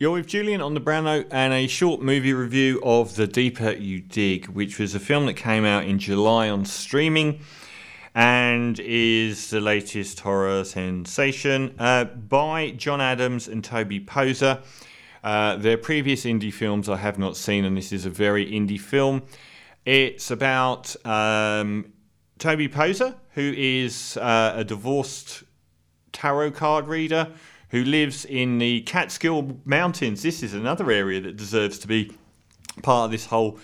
[0.00, 3.72] You're with Julian on the Brown Note and a short movie review of The Deeper
[3.72, 7.40] You Dig, which was a film that came out in July on streaming
[8.14, 14.62] and is the latest horror sensation uh, by John Adams and Toby Poser.
[15.24, 18.78] Uh, their previous indie films I have not seen, and this is a very indie
[18.78, 19.24] film.
[19.84, 21.92] It's about um,
[22.38, 25.42] Toby Poser, who is uh, a divorced
[26.12, 27.32] tarot card reader
[27.70, 30.22] who lives in the Catskill Mountains.
[30.22, 32.12] This is another area that deserves to be
[32.82, 33.58] part of this whole.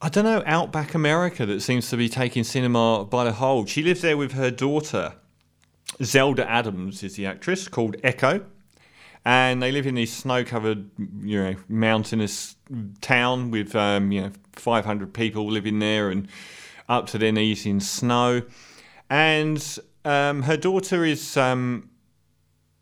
[0.00, 3.68] I don't know, outback America that seems to be taking cinema by the hold.
[3.68, 5.14] She lives there with her daughter.
[6.02, 8.44] Zelda Adams is the actress, called Echo.
[9.24, 10.88] And they live in this snow covered,
[11.20, 12.54] you know, mountainous
[13.00, 16.28] town with, um, you know, 500 people living there and
[16.88, 18.42] up to their knees in snow.
[19.10, 21.90] And um, her daughter is um,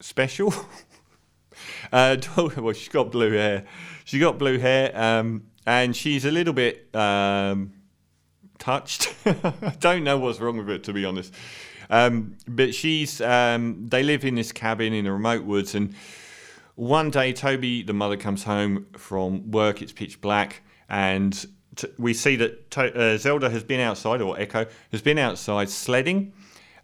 [0.00, 0.52] special.
[1.92, 3.64] uh, well, she's got blue hair.
[4.04, 7.72] She's got blue hair, um, and she's a little bit um,
[8.58, 9.14] touched.
[9.24, 11.34] I don't know what's wrong with it, to be honest.
[11.88, 13.20] Um, but she's.
[13.20, 15.94] Um, they live in this cabin in the remote woods, and
[16.74, 19.82] one day Toby, the mother, comes home from work.
[19.82, 24.38] It's pitch black, and t- we see that to- uh, Zelda has been outside, or
[24.38, 26.32] Echo has been outside sledding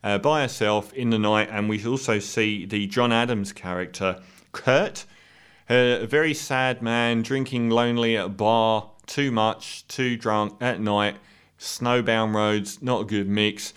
[0.06, 5.04] uh, by herself in the night, and we also see the John Adams character, Kurt,
[5.68, 11.16] a very sad man drinking lonely at a bar, too much, too drunk at night,
[11.58, 13.74] snowbound roads, not a good mix,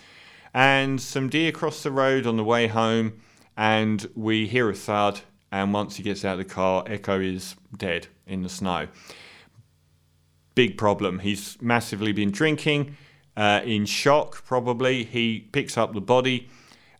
[0.54, 3.20] and some deer cross the road on the way home,
[3.56, 7.56] and we hear a thud, and once he gets out of the car, Echo is
[7.76, 8.86] dead in the snow.
[10.54, 11.18] Big problem.
[11.18, 12.96] He's massively been drinking
[13.36, 16.48] uh, in shock, probably, he picks up the body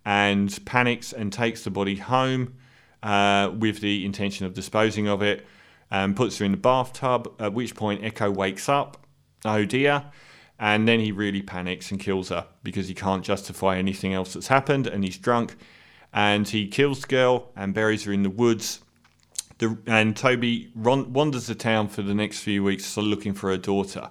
[0.04, 2.54] and panics and takes the body home
[3.02, 5.46] uh, with the intention of disposing of it
[5.90, 9.06] and puts her in the bathtub, at which point Echo wakes up.
[9.44, 10.04] Oh dear.
[10.58, 14.48] And then he really panics and kills her because he can't justify anything else that's
[14.48, 15.56] happened and he's drunk.
[16.12, 18.80] And he kills the girl and buries her in the woods.
[19.58, 24.10] The, and Toby wanders the town for the next few weeks looking for her daughter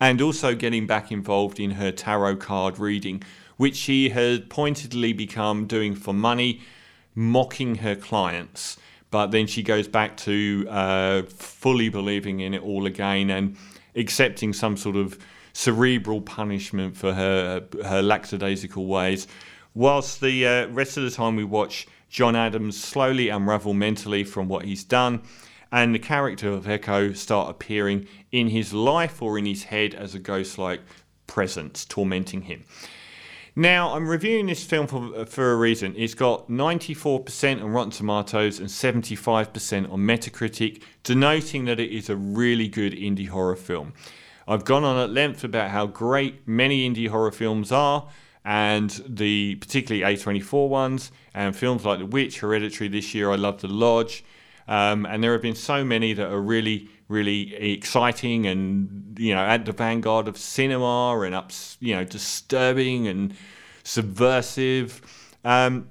[0.00, 3.22] and also getting back involved in her tarot card reading,
[3.58, 6.62] which she had pointedly become doing for money,
[7.14, 8.78] mocking her clients.
[9.10, 13.56] But then she goes back to uh, fully believing in it all again and
[13.94, 15.18] accepting some sort of
[15.52, 19.26] cerebral punishment for her her lackadaisical ways.
[19.74, 24.48] Whilst the uh, rest of the time we watch John Adams slowly unravel mentally from
[24.48, 25.22] what he's done
[25.72, 30.14] and the character of Echo start appearing in his life or in his head as
[30.14, 30.80] a ghost like
[31.26, 32.64] presence tormenting him.
[33.56, 35.94] Now, I'm reviewing this film for, for a reason.
[35.96, 42.16] It's got 94% on Rotten Tomatoes and 75% on Metacritic, denoting that it is a
[42.16, 43.92] really good indie horror film.
[44.46, 48.08] I've gone on at length about how great many indie horror films are,
[48.44, 53.60] and the particularly A24 ones, and films like The Witch, Hereditary this year, I love
[53.60, 54.24] The Lodge,
[54.70, 59.40] um, and there have been so many that are really, really exciting and, you know,
[59.40, 63.34] at the vanguard of cinema and, ups, you know, disturbing and
[63.82, 65.02] subversive.
[65.44, 65.88] Um,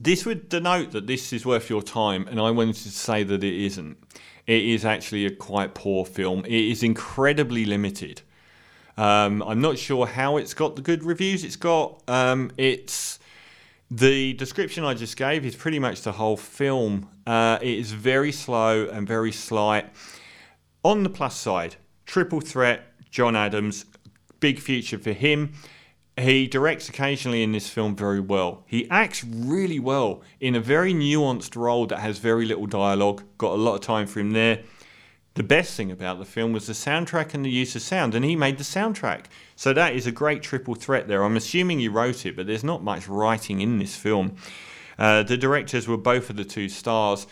[0.00, 3.42] this would denote that this is worth your time, and I wanted to say that
[3.42, 3.98] it isn't.
[4.46, 6.44] It is actually a quite poor film.
[6.44, 8.22] It is incredibly limited.
[8.96, 12.00] Um, I'm not sure how it's got the good reviews it's got.
[12.06, 13.18] Um, it's
[13.94, 17.10] the description I just gave is pretty much the whole film.
[17.26, 19.90] Uh, it is very slow and very slight.
[20.82, 21.76] On the plus side,
[22.06, 23.84] triple threat, John Adams,
[24.40, 25.52] big future for him.
[26.18, 28.64] He directs occasionally in this film very well.
[28.66, 33.22] He acts really well in a very nuanced role that has very little dialogue.
[33.36, 34.60] Got a lot of time for him there.
[35.34, 38.24] The best thing about the film was the soundtrack and the use of sound, and
[38.24, 39.26] he made the soundtrack.
[39.56, 41.24] So that is a great triple threat there.
[41.24, 44.36] I'm assuming he wrote it, but there's not much writing in this film.
[44.98, 47.26] Uh, the directors were both of the two stars.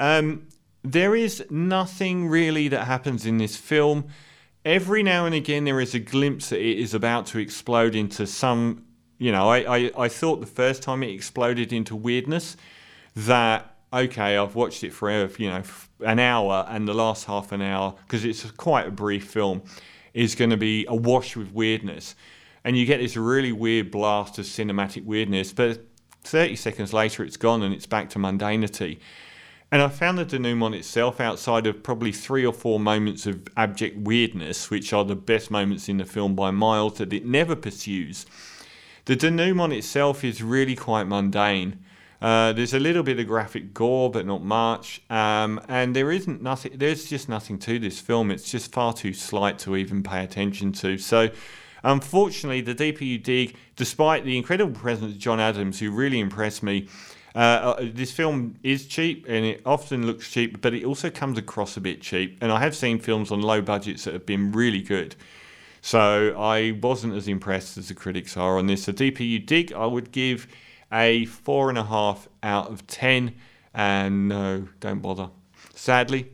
[0.00, 0.48] Um,
[0.82, 4.06] there is nothing really that happens in this film.
[4.64, 8.26] Every now and again, there is a glimpse that it is about to explode into
[8.26, 8.84] some.
[9.18, 12.56] You know, I, I, I thought the first time it exploded into weirdness
[13.14, 15.62] that okay, I've watched it for uh, you know
[16.00, 19.62] an hour, and the last half an hour because it's quite a brief film
[20.12, 22.14] is going to be awash with weirdness,
[22.64, 25.84] and you get this really weird blast of cinematic weirdness, but
[26.22, 28.98] 30 seconds later it's gone and it's back to mundanity.
[29.70, 33.98] And I found the denouement itself, outside of probably three or four moments of abject
[33.98, 38.24] weirdness, which are the best moments in the film by miles, that it never pursues.
[39.06, 41.80] The denouement itself is really quite mundane.
[42.22, 45.02] Uh, there's a little bit of graphic gore, but not much.
[45.10, 46.72] Um, and there isn't nothing.
[46.76, 48.30] There's just nothing to this film.
[48.30, 50.96] It's just far too slight to even pay attention to.
[50.98, 51.30] So,
[51.82, 56.62] unfortunately, the deeper you dig, despite the incredible presence of John Adams, who really impressed
[56.62, 56.88] me,
[57.34, 57.38] uh,
[57.78, 61.76] uh, this film is cheap and it often looks cheap, but it also comes across
[61.76, 62.38] a bit cheap.
[62.40, 65.16] And I have seen films on low budgets that have been really good.
[65.82, 68.86] So I wasn't as impressed as the critics are on this.
[68.86, 70.46] The deeper you dig, I would give
[70.94, 73.34] a four and a half out of ten.
[73.74, 75.30] And no, don't bother.
[75.74, 76.30] Sadly,